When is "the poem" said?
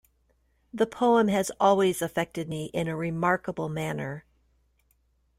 0.73-1.27